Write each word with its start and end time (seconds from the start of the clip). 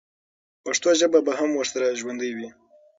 پښتو 0.63 0.89
ژبه 0.99 1.19
به 1.27 1.33
هم 1.39 1.51
ورسره 1.55 1.97
ژوندۍ 1.99 2.31
وي. 2.37 2.49